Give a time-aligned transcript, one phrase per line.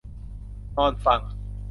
[0.75, 1.21] นอนฟัง